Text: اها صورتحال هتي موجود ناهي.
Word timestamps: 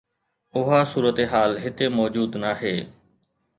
اها 0.59 0.81
صورتحال 0.91 1.51
هتي 1.63 1.87
موجود 1.97 2.31
ناهي. 2.43 2.77